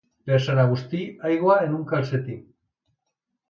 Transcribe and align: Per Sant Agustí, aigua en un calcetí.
Per 0.29 0.37
Sant 0.45 0.61
Agustí, 0.63 1.03
aigua 1.31 1.59
en 1.67 1.77
un 1.83 1.87
calcetí. 1.95 2.41